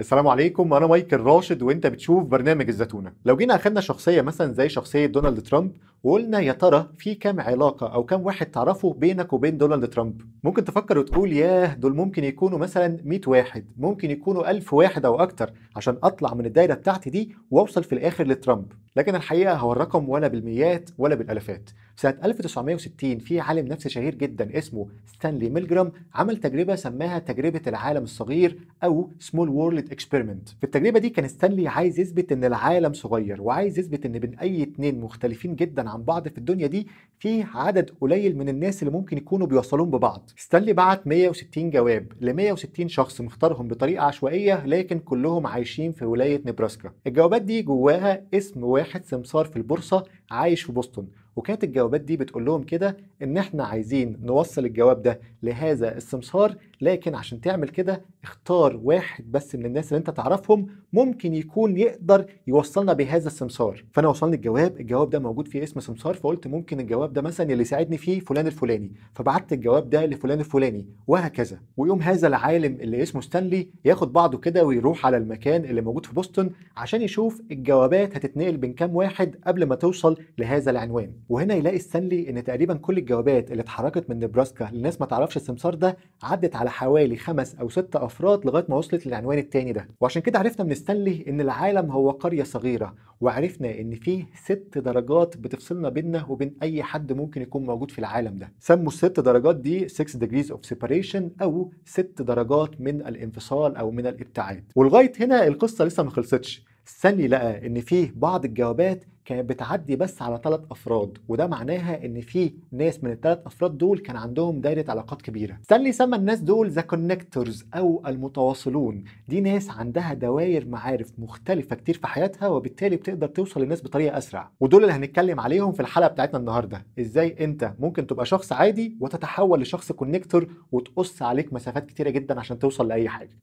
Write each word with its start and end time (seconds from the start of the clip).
السلام 0.00 0.28
عليكم 0.28 0.72
أنا 0.74 0.86
مايكل 0.86 1.20
راشد 1.20 1.62
وأنت 1.62 1.86
بتشوف 1.86 2.24
برنامج 2.24 2.68
الزتونة. 2.68 3.12
لو 3.24 3.36
جينا 3.36 3.54
أخدنا 3.54 3.80
شخصية 3.80 4.22
مثلا 4.22 4.52
زي 4.52 4.68
شخصية 4.68 5.06
دونالد 5.06 5.40
ترامب 5.42 5.72
وقلنا 6.02 6.40
يا 6.40 6.52
ترى 6.52 6.88
في 6.98 7.14
كام 7.14 7.40
علاقة 7.40 7.86
أو 7.94 8.04
كام 8.04 8.26
واحد 8.26 8.46
تعرفه 8.46 8.92
بينك 8.92 9.32
وبين 9.32 9.58
دونالد 9.58 9.88
ترامب؟ 9.88 10.20
ممكن 10.44 10.64
تفكر 10.64 10.98
وتقول 10.98 11.32
ياه 11.32 11.74
دول 11.74 11.96
ممكن 11.96 12.24
يكونوا 12.24 12.58
مثلا 12.58 12.98
100 13.04 13.20
واحد 13.26 13.64
ممكن 13.76 14.10
يكونوا 14.10 14.50
1000 14.50 14.74
واحد 14.74 15.04
أو 15.04 15.22
أكتر 15.22 15.52
عشان 15.76 15.96
أطلع 16.02 16.34
من 16.34 16.46
الدايرة 16.46 16.74
بتاعتي 16.74 17.10
دي 17.10 17.34
وأوصل 17.50 17.84
في 17.84 17.92
الآخر 17.92 18.26
لترامب. 18.26 18.72
لكن 18.96 19.14
الحقيقة 19.14 19.54
هو 19.56 19.72
الرقم 19.72 20.08
ولا 20.08 20.28
بالميات 20.28 20.90
ولا 20.98 21.14
بالالافات 21.14 21.70
سنة 21.96 22.16
1960 22.24 23.18
في 23.18 23.40
عالم 23.40 23.66
نفسي 23.66 23.88
شهير 23.88 24.14
جدا 24.14 24.58
اسمه 24.58 24.86
ستانلي 25.06 25.48
ميلجرام 25.48 25.92
عمل 26.14 26.36
تجربة 26.36 26.74
سماها 26.74 27.18
تجربة 27.18 27.60
العالم 27.66 28.02
الصغير 28.02 28.58
أو 28.84 29.10
small 29.18 29.48
world 29.48 29.92
experiment 29.92 30.48
في 30.48 30.64
التجربة 30.64 30.98
دي 30.98 31.10
كان 31.10 31.28
ستانلي 31.28 31.68
عايز 31.68 32.00
يثبت 32.00 32.32
إن 32.32 32.44
العالم 32.44 32.92
صغير 32.92 33.42
وعايز 33.42 33.78
يثبت 33.78 34.06
إن 34.06 34.18
بين 34.18 34.38
أي 34.38 34.62
اتنين 34.62 35.00
مختلفين 35.00 35.54
جدا 35.56 35.90
عن 35.90 36.02
بعض 36.02 36.28
في 36.28 36.38
الدنيا 36.38 36.66
دي 36.66 36.86
في 37.18 37.42
عدد 37.54 37.90
قليل 38.00 38.38
من 38.38 38.48
الناس 38.48 38.82
اللي 38.82 38.92
ممكن 38.92 39.16
يكونوا 39.16 39.46
بيوصلون 39.46 39.90
ببعض. 39.90 40.30
ستانلي 40.36 40.72
بعت 40.72 41.06
160 41.06 41.70
جواب 41.70 42.12
ل 42.20 42.32
160 42.32 42.88
شخص 42.88 43.20
مختارهم 43.20 43.68
بطريقة 43.68 44.04
عشوائية 44.04 44.66
لكن 44.66 44.98
كلهم 44.98 45.46
عايشين 45.46 45.92
في 45.92 46.04
ولاية 46.04 46.42
نبراسكا. 46.46 46.92
الجوابات 47.06 47.42
دي 47.42 47.62
جواها 47.62 48.22
اسم 48.34 48.64
واحد 48.64 48.83
سمسار 49.04 49.44
في 49.44 49.56
البورصة 49.56 50.04
عايش 50.30 50.62
في 50.62 50.72
بوسطن. 50.72 51.06
وكانت 51.36 51.64
الجوابات 51.64 52.00
دي 52.00 52.16
بتقول 52.16 52.44
لهم 52.44 52.62
كده 52.62 52.96
إن 53.22 53.36
إحنا 53.36 53.64
عايزين 53.64 54.18
نوصل 54.22 54.64
الجواب 54.64 55.02
ده 55.02 55.20
لهذا 55.42 55.96
السمسار 55.96 56.56
لكن 56.80 57.14
عشان 57.14 57.40
تعمل 57.40 57.68
كده 57.68 58.02
اختار 58.24 58.80
واحد 58.82 59.32
بس 59.32 59.54
من 59.54 59.66
الناس 59.66 59.88
اللي 59.88 59.98
أنت 59.98 60.10
تعرفهم 60.10 60.66
ممكن 60.92 61.34
يكون 61.34 61.76
يقدر 61.76 62.26
يوصلنا 62.46 62.92
بهذا 62.92 63.26
السمسار. 63.26 63.84
فأنا 63.92 64.08
وصلني 64.08 64.36
الجواب 64.36 64.80
الجواب 64.80 65.10
ده 65.10 65.18
موجود 65.18 65.48
فيه 65.48 65.62
اسم 65.62 65.80
سمسار 65.80 66.14
فقلت 66.14 66.46
ممكن 66.46 66.80
الجواب 66.80 67.12
ده 67.12 67.22
مثلا 67.22 67.50
اللي 67.50 67.62
يساعدني 67.62 67.96
فيه 67.98 68.20
فلان 68.20 68.46
الفلاني. 68.46 68.92
فبعت 69.14 69.52
الجواب 69.52 69.90
ده 69.90 70.06
لفلان 70.06 70.40
الفلاني 70.40 70.86
وهكذا. 71.06 71.58
ويوم 71.76 72.02
هذا 72.02 72.28
العالم 72.28 72.80
اللي 72.80 73.02
اسمه 73.02 73.20
ستانلي 73.20 73.68
ياخد 73.84 74.12
بعضه 74.12 74.38
كده 74.38 74.64
ويروح 74.64 75.06
على 75.06 75.16
المكان 75.16 75.64
اللي 75.64 75.80
موجود 75.80 76.06
في 76.06 76.14
بوسطن 76.14 76.50
عشان 76.76 77.02
يشوف 77.02 77.42
الجوابات 77.50 78.16
هتتنقل 78.16 78.56
بين 78.56 78.72
كام 78.72 78.96
واحد 78.96 79.36
قبل 79.46 79.64
ما 79.64 79.74
توصل 79.74 80.13
لهذا 80.38 80.70
العنوان. 80.70 81.12
وهنا 81.28 81.54
يلاقي 81.54 81.78
ستانلي 81.78 82.30
إن 82.30 82.44
تقريبا 82.44 82.74
كل 82.74 82.98
الجوابات 82.98 83.50
اللي 83.50 83.60
اتحركت 83.62 84.10
من 84.10 84.18
نبراسكا 84.18 84.68
للناس 84.72 85.00
ما 85.00 85.06
تعرفش 85.06 85.36
السمسار 85.36 85.74
ده 85.74 85.96
عدت 86.22 86.56
على 86.56 86.70
حوالي 86.70 87.16
خمس 87.16 87.54
أو 87.54 87.68
ست 87.68 87.96
أفراد 87.96 88.46
لغاية 88.46 88.64
ما 88.68 88.76
وصلت 88.76 89.06
للعنوان 89.06 89.38
التاني 89.38 89.72
ده. 89.72 89.88
وعشان 90.00 90.22
كده 90.22 90.38
عرفنا 90.38 90.64
من 90.64 90.74
ستانلي 90.74 91.24
إن 91.28 91.40
العالم 91.40 91.90
هو 91.90 92.10
قرية 92.10 92.42
صغيرة 92.42 92.94
وعرفنا 93.20 93.80
إن 93.80 93.94
فيه 93.94 94.24
ست 94.44 94.78
درجات 94.78 95.36
بتفصلنا 95.36 95.88
بيننا 95.88 96.24
وبين 96.28 96.54
أي 96.62 96.82
حد 96.82 97.12
ممكن 97.12 97.42
يكون 97.42 97.66
موجود 97.66 97.90
في 97.90 97.98
العالم 97.98 98.36
ده. 98.36 98.52
سموا 98.58 98.86
الست 98.88 99.20
درجات 99.20 99.56
دي 99.56 99.88
6 99.88 100.18
degrees 100.26 100.46
of 100.46 100.58
separation 100.74 101.22
أو 101.42 101.70
ست 101.84 102.22
درجات 102.22 102.80
من 102.80 103.06
الانفصال 103.06 103.76
أو 103.76 103.90
من 103.90 104.06
الابتعاد. 104.06 104.64
ولغاية 104.76 105.12
هنا 105.20 105.46
القصة 105.46 105.84
لسه 105.84 106.02
ما 106.02 106.10
خلصتش. 106.10 106.64
ستانلي 106.86 107.28
لقى 107.28 107.66
إن 107.66 107.80
فيه 107.80 108.12
بعض 108.16 108.44
الجوابات 108.44 109.04
كانت 109.24 109.48
بتعدي 109.48 109.96
بس 109.96 110.22
على 110.22 110.40
ثلاث 110.44 110.60
أفراد 110.70 111.18
وده 111.28 111.46
معناها 111.46 112.04
إن 112.04 112.20
في 112.20 112.54
ناس 112.72 113.04
من 113.04 113.10
الثلاث 113.10 113.38
أفراد 113.46 113.78
دول 113.78 113.98
كان 113.98 114.16
عندهم 114.16 114.60
دايرة 114.60 114.90
علاقات 114.90 115.22
كبيرة. 115.22 115.58
ستانلي 115.62 115.92
سمى 115.92 116.16
الناس 116.16 116.40
دول 116.40 116.70
the 116.70 116.80
connectors 116.80 117.64
أو 117.74 118.02
المتواصلون. 118.06 119.04
دي 119.28 119.40
ناس 119.40 119.70
عندها 119.70 120.14
دوائر 120.14 120.68
معارف 120.68 121.12
مختلفة 121.18 121.76
كتير 121.76 121.98
في 121.98 122.06
حياتها 122.06 122.48
وبالتالي 122.48 122.96
بتقدر 122.96 123.26
توصل 123.26 123.62
للناس 123.62 123.82
بطريقة 123.82 124.18
أسرع. 124.18 124.50
ودول 124.60 124.82
اللي 124.82 124.92
هنتكلم 124.92 125.40
عليهم 125.40 125.72
في 125.72 125.80
الحلقة 125.80 126.08
بتاعتنا 126.08 126.38
النهارده. 126.38 126.86
إزاي 127.00 127.44
أنت 127.44 127.74
ممكن 127.78 128.06
تبقى 128.06 128.26
شخص 128.26 128.52
عادي 128.52 128.96
وتتحول 129.00 129.60
لشخص 129.60 129.92
connector 129.92 130.48
وتقص 130.72 131.22
عليك 131.22 131.52
مسافات 131.52 131.86
كتيرة 131.86 132.10
جدا 132.10 132.38
عشان 132.40 132.58
توصل 132.58 132.88
لأي 132.88 133.08
حاجة. 133.08 133.38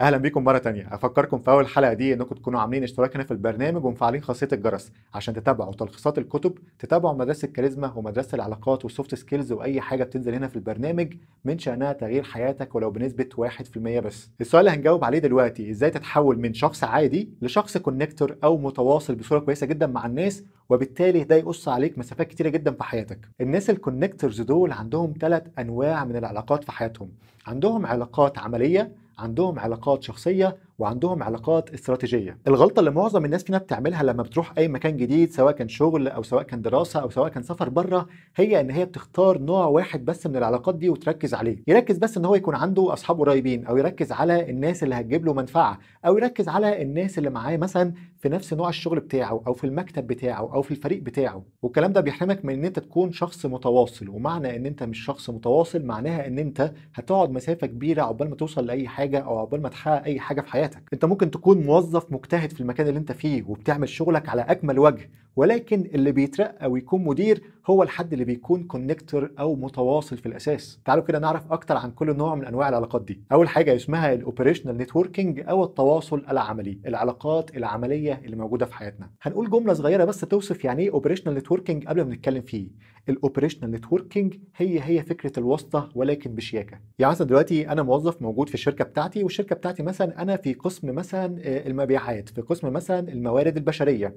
أهلا 0.00 0.16
بيكم 0.16 0.44
مرة 0.44 0.58
تانية. 0.58 0.88
أفكركم 0.94 1.38
في 1.38 1.50
أول 1.50 1.66
حلقة 1.66 1.92
دي 1.92 2.14
إنكم 2.14 2.34
تكونوا 2.34 2.60
عاملين 2.60 2.82
اشتراك 2.82 3.14
هنا 3.16 3.24
في 3.24 3.30
البرنامج 3.30 3.84
ومفعلين 3.84 4.22
خاصية 4.22 4.48
الجرس 4.52 4.92
عشان 5.14 5.34
تتابعوا 5.34 5.72
تلخيصات 5.72 6.18
الكتب 6.18 6.54
تتابعوا 6.78 7.14
مدرسة 7.14 7.46
الكاريزما 7.46 7.92
ومدرسة 7.96 8.34
العلاقات 8.36 8.84
وال 8.84 8.94
soft 8.94 9.14
skills 9.14 9.52
وأي 9.52 9.80
حاجة 9.80 10.04
بتنزل 10.04 10.34
هنا 10.34 10.48
في 10.48 10.56
البرنامج 10.56 11.14
من 11.44 11.58
شأنها 11.58 11.92
تغيير 11.92 12.22
حياتك 12.22 12.74
ولو 12.74 12.90
بنسبة 12.90 13.28
1% 13.36 13.78
بس. 14.00 14.30
السؤال 14.40 14.66
اللي 14.68 14.78
هنجاوب 14.78 15.04
عليه 15.04 15.18
دلوقتي 15.18 15.70
إزاي 15.70 15.90
تتحول 15.90 16.38
من 16.38 16.54
شخص 16.54 16.84
عادي 16.84 17.30
لشخص 17.42 17.76
connector 17.78 18.36
أو 18.44 18.58
متواصل 18.58 19.14
بصورة 19.14 19.38
كويسة 19.38 19.66
جدا 19.66 19.86
مع 19.86 20.06
الناس 20.06 20.44
وبالتالي 20.68 21.24
ده 21.24 21.36
يقص 21.36 21.68
عليك 21.68 21.98
مسافات 21.98 22.28
كتيرة 22.28 22.48
جدا 22.48 22.70
في 22.72 22.84
حياتك. 22.84 23.28
الناس 23.40 23.70
ال 23.70 23.76
connectors 23.76 24.40
دول 24.40 24.72
عندهم 24.72 25.14
ثلاث 25.20 25.42
أنواع 25.58 26.04
من 26.04 26.16
العلاقات 26.16 26.64
في 26.64 26.72
حياتهم. 26.72 27.08
عندهم 27.46 27.86
علاقات 27.86 28.38
عملية 28.38 28.92
عندهم 29.20 29.58
علاقات 29.58 30.02
شخصية 30.02 30.56
وعندهم 30.80 31.22
علاقات 31.22 31.70
استراتيجية. 31.70 32.38
الغلطة 32.46 32.80
اللي 32.80 32.90
معظم 32.90 33.24
الناس 33.24 33.44
فينا 33.44 33.58
بتعملها 33.58 34.02
لما 34.02 34.22
بتروح 34.22 34.52
أي 34.58 34.68
مكان 34.68 34.96
جديد 34.96 35.30
سواء 35.30 35.52
كان 35.52 35.68
شغل 35.68 36.08
أو 36.08 36.22
سواء 36.22 36.42
كان 36.42 36.62
دراسة 36.62 37.00
أو 37.00 37.10
سواء 37.10 37.28
كان 37.28 37.42
سفر 37.42 37.68
بره 37.68 38.06
هي 38.36 38.60
إن 38.60 38.70
هي 38.70 38.84
بتختار 38.84 39.38
نوع 39.38 39.64
واحد 39.66 40.04
بس 40.04 40.26
من 40.26 40.36
العلاقات 40.36 40.74
دي 40.74 40.88
وتركز 40.88 41.34
عليه. 41.34 41.62
يركز 41.68 41.98
بس 41.98 42.16
إن 42.16 42.24
هو 42.24 42.34
يكون 42.34 42.54
عنده 42.54 42.92
أصحاب 42.92 43.20
قريبين 43.20 43.66
أو 43.66 43.76
يركز 43.76 44.12
على 44.12 44.50
الناس 44.50 44.82
اللي 44.82 44.94
هتجيب 44.94 45.26
له 45.26 45.32
منفعة 45.34 45.78
أو 46.06 46.16
يركز 46.16 46.48
على 46.48 46.82
الناس 46.82 47.18
اللي 47.18 47.30
معاه 47.30 47.56
مثلا 47.56 47.92
في 48.18 48.28
نفس 48.28 48.54
نوع 48.54 48.68
الشغل 48.68 49.00
بتاعه 49.00 49.42
أو 49.46 49.52
في 49.54 49.64
المكتب 49.64 50.06
بتاعه 50.06 50.54
أو 50.54 50.62
في 50.62 50.70
الفريق 50.70 51.02
بتاعه. 51.02 51.44
والكلام 51.62 51.92
ده 51.92 52.00
بيحرمك 52.00 52.44
من 52.44 52.54
إن 52.54 52.64
أنت 52.64 52.78
تكون 52.78 53.12
شخص 53.12 53.46
متواصل. 53.46 54.08
ومعنى 54.08 54.56
إن 54.56 54.66
أنت 54.66 54.82
مش 54.82 55.04
شخص 55.04 55.30
متواصل 55.30 55.84
معناها 55.84 56.26
إن 56.26 56.38
أنت 56.38 56.72
هتقعد 56.94 57.30
مسافة 57.30 57.66
كبيرة 57.66 58.02
عقبال 58.02 58.30
ما 58.30 58.36
توصل 58.36 58.66
لأي 58.66 58.88
حاجة 58.88 59.18
أو 59.18 59.38
عقبال 59.38 59.62
ما 59.62 59.68
تحقق 59.68 60.04
أي 60.04 60.20
حاجة 60.20 60.40
في 60.40 60.50
حياتك. 60.50 60.69
انت 60.92 61.04
ممكن 61.04 61.30
تكون 61.30 61.58
موظف 61.66 62.12
مجتهد 62.12 62.52
في 62.52 62.60
المكان 62.60 62.88
اللي 62.88 62.98
انت 62.98 63.12
فيه 63.12 63.42
وبتعمل 63.42 63.88
شغلك 63.88 64.28
على 64.28 64.42
أكمل 64.42 64.78
وجه. 64.78 65.10
ولكن 65.36 65.90
اللي 65.94 66.12
بيترقى 66.12 66.70
ويكون 66.70 67.04
مدير 67.04 67.42
هو 67.66 67.82
الحد 67.82 68.12
اللي 68.12 68.24
بيكون 68.24 68.64
connector 68.64 69.30
أو 69.38 69.56
متواصل 69.56 70.16
في 70.16 70.26
الأساس. 70.26 70.80
تعالوا 70.84 71.04
كده 71.04 71.18
نعرف 71.18 71.52
أكتر 71.52 71.76
عن 71.76 71.90
كل 71.90 72.16
نوع 72.16 72.34
من 72.34 72.44
أنواع 72.44 72.68
العلاقات 72.68 73.02
دي. 73.04 73.20
أول 73.32 73.48
حاجة 73.48 73.76
اسمها 73.76 74.12
ال 74.12 74.17
operational 74.17 74.76
networking 74.76 75.40
أو 75.48 75.64
التواصل 75.64 76.24
العملي 76.30 76.78
العلاقات 76.86 77.56
العملية 77.56 78.20
اللي 78.24 78.36
موجودة 78.36 78.66
في 78.66 78.74
حياتنا. 78.74 79.10
هنقول 79.22 79.50
جملة 79.50 79.72
صغيرة 79.72 80.04
بس 80.04 80.20
توصف 80.20 80.64
يعني 80.64 80.82
إيه 80.82 80.90
operational 80.90 81.34
networking 81.34 81.86
قبل 81.86 82.02
ما 82.02 82.14
نتكلم 82.14 82.42
فيه. 82.42 82.68
ال 83.08 83.13
operational 83.13 83.70
networking 83.70 84.34
هي 84.56 84.80
هي 84.82 85.02
فكرة 85.02 85.32
الواسطة 85.38 85.88
ولكن 85.94 86.34
بشياكة. 86.34 86.78
يعني 86.98 87.10
مثلا 87.12 87.26
دلوقتي 87.26 87.68
أنا 87.68 87.82
موظف 87.82 88.22
موجود 88.22 88.48
في 88.48 88.54
الشركة 88.54 88.84
بتاعتي 88.84 89.22
والشركة 89.24 89.56
بتاعتي 89.56 89.82
مثلا 89.82 90.22
أنا 90.22 90.36
في 90.36 90.54
قسم 90.54 90.94
مثلا 90.94 91.36
المبيعات 91.66 92.28
في 92.28 92.40
قسم 92.40 92.72
مثلا 92.72 93.12
الموارد 93.12 93.56
البشرية. 93.56 94.14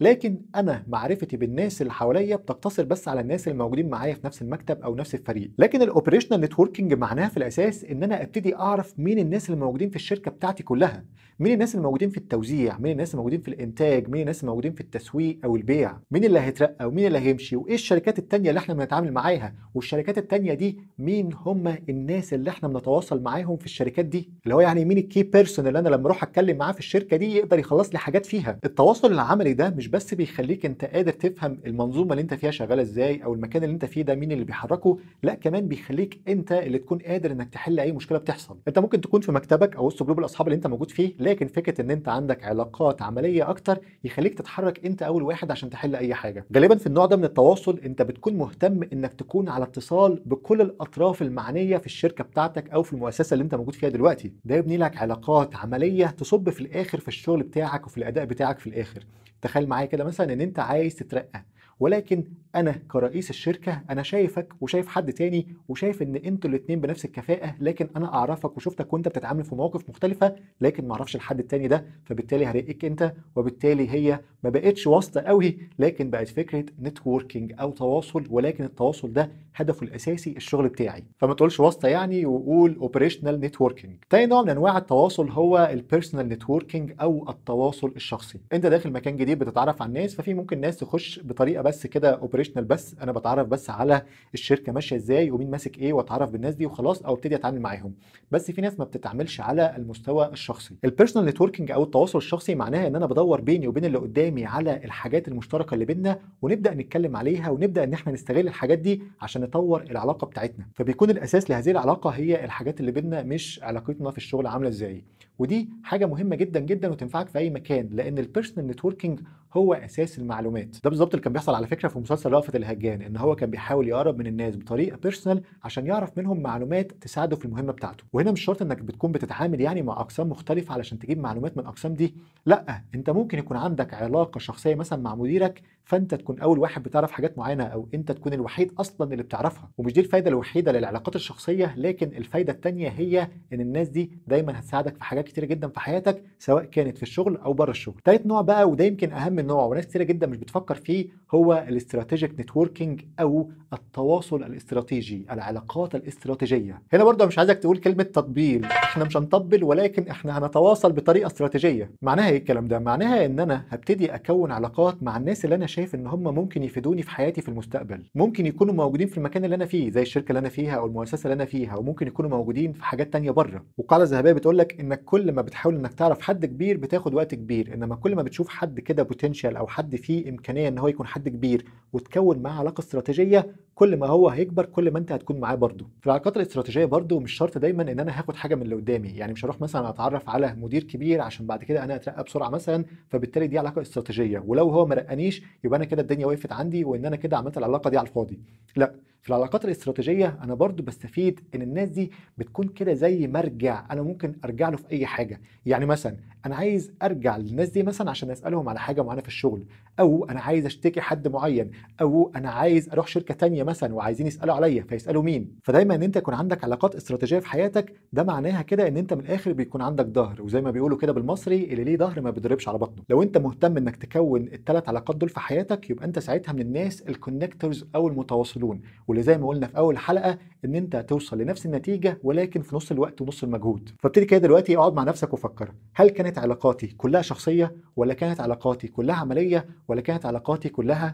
لكن 0.00 0.40
أنا 0.56 0.84
معرفتي 0.88 1.36
بالناس 1.36 1.82
اللي 1.82 1.92
حواليا 1.92 2.36
بتقتصر 2.36 2.84
بس 2.84 3.08
على 3.08 3.20
الناس 3.20 3.48
اللي 3.48 3.58
موجودين 3.58 3.88
معايا 3.88 4.14
في 4.14 4.20
نفس 4.24 4.42
المكتب 4.42 4.80
أو 4.82 4.94
نفس 4.94 5.14
الفريق. 5.14 5.50
لكن 5.58 5.82
ال 5.82 5.87
operational 5.87 6.40
networking 6.40 6.94
معناها 6.94 7.28
في 7.28 7.36
الأساس 7.36 7.84
إن 7.84 8.02
أنا 8.02 8.22
أبتدي 8.22 8.56
أعرف 8.56 8.94
مين 8.98 9.18
الناس 9.18 9.50
اللي 9.50 9.60
موجودين 9.60 9.90
في 9.90 9.96
الشركة 9.96 10.30
بتاعتي 10.30 10.62
كلها. 10.62 11.04
مين 11.38 11.52
الناس 11.52 11.74
اللي 11.74 11.82
موجودين 11.84 12.10
في 12.10 12.16
التوزيع؟ 12.16 12.78
مين 12.78 12.92
الناس 12.92 13.10
اللي 13.10 13.16
موجودين 13.18 13.40
في 13.40 13.48
الإنتاج؟ 13.48 14.08
مين 14.08 14.20
الناس 14.20 14.40
اللي 14.40 14.50
موجودين 14.50 14.72
في 14.72 14.80
التسويق 14.80 15.38
أو 15.44 15.56
البيع؟ 15.56 15.98
مين 16.10 16.24
اللي 16.24 16.40
هيترقى 16.40 16.86
ومين 16.88 17.06
اللي 17.06 17.18
هيمشي؟ 17.18 17.56
وإيه 17.56 17.74
الشركات 17.74 18.18
التانية 18.18 18.48
اللي 18.48 18.58
إحنا 18.58 18.74
بنتعامل 18.74 19.12
معاها؟ 19.12 19.54
والشركات 19.74 20.18
التانية 20.18 20.54
دي 20.54 20.78
مين 20.98 21.30
هم 21.34 21.74
الناس 21.88 22.34
اللي 22.34 22.50
إحنا 22.50 22.68
بنتواصل 22.68 23.22
معاهم 23.22 23.56
في 23.56 23.64
الشركات 23.64 24.04
دي؟ 24.04 24.30
اللي 24.44 24.54
هو 24.54 24.60
يعني 24.60 24.84
مين 24.84 24.98
ال 24.98 25.04
key 25.04 25.22
person 25.22 25.66
اللي 25.66 25.78
أنا 25.78 25.88
لما 25.88 26.06
أروح 26.06 26.22
أتكلم 26.22 26.56
معاه 26.56 26.72
في 26.72 26.78
الشركة 26.78 27.16
دي 27.16 27.36
يقدر 27.36 27.58
يخلص 27.58 27.92
لي 27.92 27.98
حاجات 27.98 28.26
فيها؟ 28.26 28.58
التواصل 28.64 29.12
العملي 29.12 29.52
ده 29.54 29.70
مش 29.70 29.85
بس 29.88 30.14
بيخليك 30.14 30.66
انت 30.66 30.84
قادر 30.84 31.12
تفهم 31.12 31.58
المنظومة 31.66 32.10
اللي 32.10 32.22
انت 32.22 32.34
فيها 32.34 32.50
شغالة 32.50 32.82
إزاي 32.82 33.24
أو 33.24 33.34
المكان 33.34 33.64
اللي 33.64 33.74
انت 33.74 33.84
فيه 33.84 34.02
ده 34.02 34.14
مين 34.14 34.32
اللي 34.32 34.44
بيحركه 34.44 34.98
لا 35.22 35.34
كمان 35.34 35.68
بيخليك 35.68 36.20
انت 36.28 36.52
اللي 36.52 36.78
تكون 36.78 36.98
قادر 36.98 37.32
انك 37.32 37.48
تحل 37.50 37.80
أي 37.80 37.92
مشكلة 37.92 38.18
بتحصل. 38.18 38.58
انت 38.68 38.78
ممكن 38.78 39.00
تكون 39.00 39.20
في 39.20 39.32
مكتبك 39.32 39.76
أو 39.76 39.86
وسط 39.86 40.02
جروب 40.02 40.18
الأصحاب 40.18 40.46
اللي 40.46 40.56
انت 40.56 40.66
موجود 40.66 40.90
فيه 40.90 41.14
لكن 41.18 41.46
فكرة 41.46 41.80
إن 41.80 41.90
انت 41.90 42.08
عندك 42.08 42.44
علاقات 42.44 43.02
عملية 43.02 43.50
أكتر 43.50 43.78
يخليك 44.04 44.34
تتحرك 44.34 44.86
انت 44.86 45.02
أول 45.02 45.22
واحد 45.22 45.50
عشان 45.50 45.70
تحل 45.70 45.96
أي 45.96 46.14
حاجة. 46.14 46.44
غالبا 46.56 46.76
في 46.76 46.86
النوع 46.86 47.06
ده 47.06 47.16
من 47.16 47.24
التواصل 47.24 47.78
انت 47.84 48.02
بتكون 48.02 48.34
مهتم 48.36 48.82
إنك 48.92 49.14
تكون 49.14 49.48
على 49.48 49.64
اتصال 49.64 50.22
بكل 50.26 50.60
الأطراف 50.60 51.22
المعنية 51.22 51.76
في 51.78 51.86
الشركة 51.86 52.24
بتاعتك 52.24 52.70
أو 52.70 52.82
في 52.82 52.92
المؤسسة 52.92 53.34
اللي 53.34 53.42
انت 53.44 53.54
موجود 53.54 53.74
فيها 53.74 53.88
دلوقتي. 53.88 54.32
ده 54.44 54.54
يبني 54.56 54.76
لك 54.76 54.96
علاقات 54.96 55.56
عملية 55.56 56.06
تصب 56.06 56.50
في 56.50 56.60
الآخر 56.60 57.00
في 57.00 57.08
الشغل 57.08 57.42
بتاعك 57.42 57.86
وفي 57.86 57.98
الأداء 57.98 58.24
بتاعك 58.24 58.58
في 58.58 58.66
الآخر. 58.66 59.00
تخيل 59.46 59.68
معايا 59.68 59.86
كده 59.86 60.04
مثلا 60.04 60.32
إن 60.32 60.40
أنت 60.40 60.58
عايز 60.58 60.94
تترقى. 60.96 61.44
ولكن 61.80 62.24
أنا 62.54 62.72
كرئيس 62.88 63.30
الشركة 63.30 63.82
أنا 63.90 64.02
شايفك 64.02 64.52
وشايف 64.60 64.88
حد 64.88 65.12
تاني 65.12 65.46
وشايف 65.68 66.02
إن 66.02 66.16
أنتوا 66.16 66.50
الاتنين 66.50 66.80
بنفس 66.80 67.04
الكفاءة 67.04 67.54
لكن 67.60 67.88
أنا 67.96 68.14
أعرفك 68.14 68.56
وشفتك 68.56 68.92
وأنت 68.92 69.08
بتتعامل 69.08 69.44
في 69.44 69.54
مواقف 69.54 69.88
مختلفة 69.88 70.34
لكن 70.60 70.88
ما 70.88 70.94
أعرفش 70.94 71.16
الحد 71.16 71.38
التاني 71.38 71.68
ده 71.68 71.84
فبالتالي 72.04 72.46
هرقك 72.46 72.84
أنت 72.84 73.12
وبالتالي 73.36 73.90
هي 73.90 74.20
ما 74.44 74.50
بقتش 74.50 74.86
واسطة 74.86 75.20
قوي 75.20 75.58
لكن 75.78 76.10
بقت 76.10 76.28
فكرة 76.28 76.64
networking 76.82 77.54
أو 77.60 77.70
تواصل 77.70 78.24
ولكن 78.30 78.64
التواصل 78.64 79.12
ده 79.12 79.30
هدفه 79.54 79.84
الأساسي 79.84 80.30
الشغل 80.36 80.68
بتاعي. 80.68 81.04
فما 81.18 81.34
تقولش 81.34 81.60
واسطة 81.60 81.88
يعني 81.88 82.26
وقول 82.26 82.76
operational 82.80 83.40
networking 83.40 83.94
تاني 84.10 84.26
نوع 84.26 84.42
من 84.42 84.50
أنواع 84.50 84.78
التواصل 84.78 85.28
هو 85.30 85.68
ال 85.72 85.78
personal 85.78 86.28
networking 86.28 86.92
أو 87.00 87.26
التواصل 87.30 87.92
الشخصي. 87.96 88.40
أنت 88.52 88.66
داخل 88.66 88.92
مكان 88.92 89.16
جديد 89.16 89.38
بتتعرف 89.38 89.82
على 89.82 89.88
الناس 89.88 90.14
ففي 90.14 90.34
ممكن 90.34 90.60
ناس 90.60 90.76
تخش 90.76 91.20
بطريقة 91.24 91.62
بس 91.66 91.86
كده 91.86 92.10
operational 92.14 92.64
بس 92.64 92.96
أنا 93.02 93.12
بتعرف 93.12 93.48
بس 93.48 93.70
على 93.70 94.02
الشركة 94.34 94.72
ماشية 94.72 94.96
إزاي 94.96 95.30
ومين 95.30 95.50
ماسك 95.50 95.78
إيه 95.78 95.92
وأتعرف 95.92 96.30
بالناس 96.30 96.54
دي 96.54 96.66
وخلاص 96.66 97.02
أو 97.02 97.14
ابتدي 97.14 97.34
أتعامل 97.34 97.60
معاهم. 97.60 97.94
بس 98.30 98.50
في 98.50 98.60
ناس 98.60 98.78
ما 98.78 98.84
بتتعاملش 98.84 99.40
على 99.40 99.76
المستوى 99.76 100.28
الشخصي. 100.32 100.74
ال 100.84 100.89
personal 100.89 101.28
networking 101.28 101.70
أو 101.70 101.82
التواصل 101.82 102.18
الشخصي 102.18 102.54
معناها 102.54 102.86
إن 102.86 102.96
أنا 102.96 103.06
بدور 103.06 103.40
بيني 103.40 103.68
وبين 103.68 103.84
اللي 103.84 103.98
قدامي 103.98 104.44
على 104.46 104.84
الحاجات 104.84 105.28
المشتركة 105.28 105.74
اللي 105.74 105.84
بينا 105.84 106.18
ونبدأ 106.42 106.74
نتكلم 106.74 107.16
عليها 107.16 107.50
ونبدأ 107.50 107.84
إن 107.84 107.92
إحنا 107.92 108.12
نستغل 108.12 108.48
الحاجات 108.48 108.78
دي 108.78 109.02
عشان 109.20 109.42
نطور 109.42 109.82
العلاقة 109.82 110.26
بتاعتنا. 110.26 110.66
فبيكون 110.74 111.10
الأساس 111.10 111.50
لهذه 111.50 111.70
العلاقة 111.70 112.10
هي 112.10 112.44
الحاجات 112.44 112.80
اللي 112.80 112.92
بينا 112.92 113.22
مش 113.22 113.60
علاقتنا 113.62 114.10
في 114.10 114.18
الشغل 114.18 114.46
عاملة 114.46 114.68
إزاي. 114.68 115.04
ودي 115.38 115.68
حاجة 115.82 116.06
مهمة 116.06 116.36
جدا 116.36 116.60
جدا 116.60 116.88
وتنفعك 116.90 117.28
في 117.28 117.38
أي 117.38 117.50
مكان 117.50 117.88
لأن 117.92 118.18
ال 118.18 118.23
personal 118.23 118.66
networking 118.68 119.20
هو 119.54 119.74
أساس 119.74 120.18
المعلومات. 120.18 120.76
ده 120.84 120.90
بالظبط 120.90 121.10
اللي 121.14 121.22
كان 121.24 121.32
بيحصل 121.32 121.54
على 121.54 121.66
فكرة 121.66 121.88
في 121.88 121.98
مسلسل 121.98 122.30
رأفت 122.32 122.56
الهجان 122.56 123.02
إن 123.02 123.16
هو 123.16 123.36
كان 123.36 123.50
بيحاول 123.50 123.88
يقرب 123.88 124.18
من 124.18 124.26
الناس 124.26 124.56
بطريقة 124.56 124.96
بيرسونال 124.96 125.42
عشان 125.64 125.86
يعرف 125.86 126.18
منهم 126.18 126.40
معلومات 126.40 126.92
تساعده 126.92 127.36
في 127.36 127.44
المهمة 127.44 127.72
بتاعته. 127.72 128.04
وهنا 128.12 128.32
مش 128.32 128.40
شرط 128.44 128.62
إنك 128.62 128.82
بتكون 128.82 129.12
بتتعامل 129.12 129.60
يعني 129.60 129.82
مع 129.82 130.00
أقسام 130.00 130.28
مختلفة 130.28 130.74
علشان 130.74 130.98
تجيب 130.98 131.18
معلومات 131.18 131.56
من 131.56 131.62
الأقسام 131.62 131.94
دي. 131.94 132.14
لأ 132.46 132.82
أنت 132.94 133.10
ممكن 133.10 133.38
يكون 133.38 133.56
عندك 133.56 133.94
علاقة 133.94 134.38
شخصية 134.38 134.74
مثلا 134.74 135.02
مع 135.02 135.14
مديرك 135.14 135.62
فأنت 135.84 136.14
تكون 136.14 136.40
أول 136.40 136.58
واحد 136.58 136.82
بتعرف 136.82 137.10
حاجات 137.12 137.38
معينة 137.38 137.64
أو 137.64 137.88
أنت 137.94 138.12
تكون 138.12 138.32
الوحيد 138.32 138.72
أصلا 138.78 139.12
اللي 139.12 139.22
بتعرفها. 139.22 139.70
ومش 139.78 139.92
دي 139.92 140.00
الفايدة 140.00 140.28
الوحيدة 140.30 140.72
للعلاقات 140.72 141.16
الشخصية 141.16 141.74
لكن 141.76 142.06
الفايدة 142.16 142.52
الثانية 142.52 142.88
هي 142.88 143.28
إن 143.52 143.60
الناس 143.60 143.88
دي 143.88 144.10
دايما 144.26 144.58
هتساعدك 144.58 144.96
في 144.96 145.04
حاجات 145.04 145.24
كتيرة 145.28 145.44
جدا 145.46 145.68
في 145.68 145.80
حياتك 145.80 146.22
سواء 146.38 146.64
كانت 146.64 146.96
في 146.96 147.02
الشغل 147.02 147.36
أو 147.36 147.52
بره 147.52 147.70
الشغل. 147.70 148.00
ثالث 148.04 148.26
نوع 148.26 148.40
بقى 148.40 148.68
وده 148.70 148.84
يمكن 148.84 149.12
أهم 149.12 149.38
نوع 149.46 149.64
وناس 149.64 149.86
كتيرة 149.86 150.02
جدا 150.02 150.26
مش 150.26 150.36
بتفكر 150.36 150.74
فيه 150.74 151.06
هو 151.34 151.64
ال 151.68 151.75
strategic 151.75 152.40
networking 152.40 153.00
أو 153.20 153.50
التواصل 153.72 154.42
الاستراتيجي 154.42 155.26
العلاقات 155.30 155.94
الاستراتيجية. 155.94 156.82
هنا 156.92 157.04
برضه 157.04 157.26
مش 157.26 157.38
عايزك 157.38 157.58
تقول 157.58 157.76
كلمة 157.78 158.02
تطبيل. 158.02 158.64
إحنا 158.64 159.04
مش 159.04 159.16
هنطبل 159.16 159.64
ولكن 159.64 160.08
إحنا 160.08 160.38
هنتواصل 160.38 160.92
بطريقة 160.92 161.26
استراتيجية. 161.26 161.90
معناها 162.02 162.28
إيه 162.30 162.36
الكلام 162.38 162.68
ده؟ 162.68 162.78
معناها 162.78 163.26
إن 163.26 163.40
أنا 163.40 163.64
هبتدي 163.70 164.14
أكون 164.14 164.52
علاقات 164.52 165.02
مع 165.02 165.16
الناس 165.16 165.44
اللي 165.44 165.54
أنا 165.56 165.66
شايف 165.66 165.94
إن 165.94 166.06
هم 166.06 166.34
ممكن 166.34 166.62
يفيدوني 166.62 167.02
في 167.02 167.10
حياتي 167.10 167.40
في 167.40 167.48
المستقبل. 167.48 168.02
ممكن 168.14 168.46
يكونوا 168.46 168.74
موجودين 168.74 169.06
في 169.08 169.18
المكان 169.18 169.44
اللي 169.44 169.56
أنا 169.56 169.66
فيه 169.66 169.90
زي 169.90 170.02
الشركة 170.02 170.28
اللي 170.28 170.38
أنا 170.38 170.48
فيها 170.48 170.76
أو 170.76 170.86
المؤسسة 170.86 171.24
اللي 171.26 171.34
أنا 171.34 171.44
فيها 171.44 171.76
وممكن 171.76 172.06
يكونوا 172.06 172.30
موجودين 172.30 172.72
في 172.72 172.84
حاجات 172.84 173.12
تانية 173.12 173.30
بره. 173.30 173.64
وقاعدة 173.78 174.04
ذهبيه 174.04 174.32
بتقول 174.32 174.58
لك 174.58 174.80
إنك 174.80 175.04
كل 175.04 175.32
ما 175.32 175.42
بتحاول 175.42 175.74
إنك 175.74 175.92
تعرف 175.94 176.20
حد 176.20 176.46
كبير 176.46 176.76
بتاخد 176.76 177.14
وقت 177.14 177.34
كبير 177.34 177.74
إنما 177.74 177.96
كل 177.96 178.14
ما 178.16 178.22
بتشوف 178.22 178.48
حد 178.48 178.80
كده 178.80 179.02
potential 179.26 179.56
أو 179.56 179.66
حد 179.66 179.96
فيه 179.96 180.28
إمكانية 180.30 180.68
إن 180.68 180.78
هو 180.78 180.88
يكون 180.88 181.06
حد 181.06 181.28
كبير 181.28 181.64
وتكون 181.92 182.38
معاه 182.38 182.58
علاقة 182.58 182.80
استراتيجية 182.80 183.46
كل 183.74 183.96
ما 183.96 184.06
هو 184.06 184.28
هيكبر 184.28 184.64
كل 184.66 184.90
ما 184.90 184.98
أنت 184.98 185.12
هتكون 185.12 185.40
معاه 185.40 185.54
برضه. 185.54 185.86
في 186.00 186.06
العلاقات 186.06 186.36
الاستراتيجية 186.36 186.84
برضه 186.84 187.20
مش 187.20 187.32
شرط 187.32 187.58
دايما 187.58 187.82
إن 187.82 188.00
أنا 188.00 188.18
هاخد 188.18 188.36
حاجة 188.36 188.54
من 188.54 188.62
اللي 188.62 188.74
قدامي. 188.74 189.08
يعني 189.08 189.32
مش 189.32 189.44
هروح 189.44 189.60
مثلا 189.60 189.88
أتعرف 189.88 190.28
على 190.30 190.54
مدير 190.58 190.82
كبير 190.82 191.20
عشان 191.20 191.46
بعد 191.46 191.64
كده 191.64 191.84
أنا 191.84 191.96
أترقى 191.96 192.24
بسرعة 192.24 192.48
مثلا 192.48 192.84
فبالتالي 193.08 193.46
دي 193.46 193.58
علاقة 193.58 193.82
استراتيجية. 193.82 194.42
ولو 194.46 194.70
هو 194.70 194.86
ما 194.86 194.94
رقانيش 194.94 195.42
يبقى 195.64 195.76
أنا 195.76 195.84
كده 195.84 196.02
الدنيا 196.02 196.26
وقفت 196.26 196.52
عندي 196.52 196.84
وإن 196.84 197.06
أنا 197.06 197.16
كده 197.16 197.36
عملت 197.36 197.58
العلاقة 197.58 197.90
دي 197.90 197.98
على 197.98 198.08
الفاضي. 198.08 198.40
لا. 198.76 198.94
في 199.26 199.30
العلاقات 199.30 199.64
الاستراتيجية 199.64 200.38
أنا 200.42 200.54
برضو 200.54 200.82
بستفيد 200.82 201.40
إن 201.54 201.62
الناس 201.62 201.88
دي 201.88 202.10
بتكون 202.38 202.68
كده 202.68 202.94
زي 202.94 203.26
مرجع 203.26 203.84
أنا 203.90 204.02
ممكن 204.02 204.34
أرجع 204.44 204.68
له 204.68 204.76
في 204.76 204.90
أي 204.92 205.06
حاجة. 205.06 205.40
يعني 205.66 205.86
مثلا 205.86 206.16
أنا 206.46 206.56
عايز 206.56 206.92
أرجع 207.02 207.36
للناس 207.36 207.68
دي 207.70 207.82
مثلا 207.82 208.10
عشان 208.10 208.30
أسألهم 208.30 208.68
على 208.68 208.78
حاجة 208.80 209.02
معينة 209.02 209.22
في 209.22 209.28
الشغل 209.28 209.64
أو 210.00 210.24
أنا 210.24 210.40
عايز 210.40 210.66
أشتكي 210.66 211.00
حد 211.00 211.28
معين 211.28 211.70
أو 212.00 212.32
أنا 212.36 212.50
عايز 212.50 212.88
أروح 212.88 213.06
شركة 213.06 213.34
تانية 213.34 213.62
مثلا 213.62 213.94
وعايزين 213.94 214.26
يسألوا 214.26 214.54
عليا 214.54 214.82
فيسألوا 214.82 215.22
مين. 215.22 215.56
فدايما 215.62 215.94
إن 215.94 216.02
أنت 216.02 216.16
يكون 216.16 216.34
عندك 216.34 216.64
علاقات 216.64 216.94
استراتيجية 216.94 217.38
في 217.38 217.48
حياتك 217.48 217.92
ده 218.12 218.22
معناها 218.22 218.62
كده 218.62 218.88
إن 218.88 218.96
أنت 218.96 219.14
من 219.14 219.20
الآخر 219.20 219.52
بيكون 219.52 219.82
عندك 219.82 220.06
ظهر 220.06 220.42
وزي 220.42 220.60
ما 220.60 220.70
بيقولوا 220.70 220.98
كده 220.98 221.12
بالمصري 221.12 221.64
اللي 221.64 221.84
ليه 221.84 221.96
ظهر 221.96 222.20
ما 222.20 222.30
بيضربش 222.30 222.68
على 222.68 222.78
بطنه. 222.78 223.02
لو 223.10 223.22
أنت 223.22 223.38
مهتم 223.38 223.76
إنك 223.76 223.96
تكون 223.96 224.42
الثلاث 224.42 224.88
علاقات 224.88 225.16
دول 225.16 225.28
في 225.28 225.40
حياتك 225.40 225.90
يبقى 225.90 226.04
أنت 226.04 226.18
ساعتها 226.18 226.52
من 226.52 226.60
الناس 226.60 227.00
الكونكتورز 227.02 227.86
أو 227.94 228.08
المتواصلون. 228.08 228.80
واللي 229.16 229.26
زي 229.26 229.38
ما 229.38 229.46
قلنا 229.48 229.66
في 229.66 229.76
أول 229.78 229.98
حلقة 229.98 230.38
إن 230.64 230.74
أنت 230.74 230.96
توصل 230.96 231.38
لنفس 231.38 231.66
النتيجة 231.66 232.18
ولكن 232.22 232.62
في 232.62 232.76
نص 232.76 232.90
الوقت 232.90 233.20
ونص 233.20 233.42
المجهود. 233.42 233.90
فابتدي 234.02 234.24
كده 234.24 234.40
دلوقتي 234.40 234.76
اقعد 234.76 234.94
مع 234.94 235.02
نفسك 235.02 235.32
وفكر. 235.32 235.72
هل 235.94 236.08
كانت 236.10 236.38
علاقاتي 236.38 236.86
كلها 236.86 237.22
شخصية 237.22 237.76
ولا 237.96 238.14
كانت 238.14 238.40
علاقاتي 238.40 238.88
كلها 238.88 239.16
عملية 239.16 239.66
ولا 239.88 240.00
كانت 240.00 240.26
علاقاتي 240.26 240.68
كلها 240.68 241.12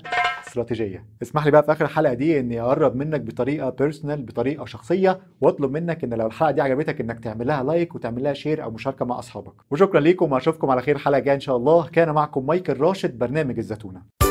استراتيجية؟ 0.48 1.06
اسمح 1.22 1.44
لي 1.44 1.50
بقى 1.50 1.62
في 1.62 1.72
آخر 1.72 1.84
الحلقة 1.84 2.14
دي 2.14 2.40
إني 2.40 2.60
أقرب 2.60 2.96
منك 2.96 3.20
بطريقة 3.20 3.70
personal 3.70 4.22
بطريقة 4.22 4.64
شخصية 4.64 5.20
وأطلب 5.40 5.70
منك 5.70 6.04
إن 6.04 6.14
لو 6.14 6.26
الحلقة 6.26 6.50
دي 6.50 6.60
عجبتك 6.60 7.00
إنك 7.00 7.20
تعمل 7.24 7.46
لها 7.46 7.62
like 7.62 7.94
وتعمل 7.94 8.22
لها 8.22 8.32
share 8.32 8.62
أو 8.62 8.70
مشاركة 8.70 9.04
مع 9.04 9.18
أصحابك. 9.18 9.54
وشكرا 9.70 10.00
ليكم 10.00 10.32
وأشوفكم 10.32 10.70
على 10.70 10.82
خير 10.82 10.98
حلقه 10.98 11.18
جاية 11.18 11.34
إن 11.34 11.40
شاء 11.40 11.56
الله. 11.56 11.86
كان 11.88 12.10
معكم 12.10 12.46
مايكل 12.46 12.80
راشد 12.80 13.18
برنامج 13.18 13.58
الزتونة. 13.58 14.21